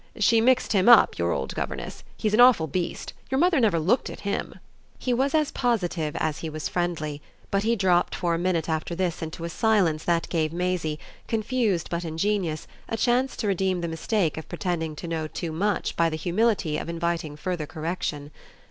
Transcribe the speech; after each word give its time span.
"She 0.17 0.41
mixed 0.41 0.73
him 0.73 0.89
up, 0.89 1.19
your 1.19 1.31
old 1.31 1.53
governess. 1.53 2.03
He's 2.17 2.33
an 2.33 2.39
awful 2.39 2.65
beast. 2.65 3.13
Your 3.29 3.37
mother 3.37 3.59
never 3.59 3.77
looked 3.79 4.09
at 4.09 4.21
him." 4.21 4.55
He 4.97 5.13
was 5.13 5.35
as 5.35 5.51
positive 5.51 6.15
as 6.15 6.39
he 6.39 6.49
was 6.49 6.67
friendly, 6.67 7.21
but 7.51 7.61
he 7.61 7.75
dropped 7.75 8.15
for 8.15 8.33
a 8.33 8.39
minute 8.39 8.67
after 8.67 8.95
this 8.95 9.21
into 9.21 9.43
a 9.43 9.49
silence 9.49 10.03
that 10.05 10.27
gave 10.29 10.51
Maisie, 10.53 10.97
confused 11.27 11.91
but 11.91 12.03
ingenious, 12.03 12.65
a 12.89 12.97
chance 12.97 13.35
to 13.35 13.47
redeem 13.47 13.81
the 13.81 13.87
mistake 13.87 14.37
of 14.37 14.49
pretending 14.49 14.95
to 14.95 15.07
know 15.07 15.27
too 15.27 15.51
much 15.51 15.95
by 15.95 16.09
the 16.09 16.17
humility 16.17 16.79
of 16.79 16.89
inviting 16.89 17.35
further 17.35 17.67
correction. 17.67 18.31